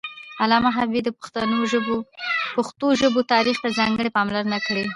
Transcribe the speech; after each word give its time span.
علامه 0.43 0.69
حبيبي 0.77 1.01
د 1.05 1.09
پښتو 2.55 2.87
ژبې 2.99 3.21
تاریخ 3.33 3.55
ته 3.63 3.69
ځانګړې 3.79 4.13
پاملرنه 4.17 4.57
کړې 4.67 4.83
ده 4.85 4.89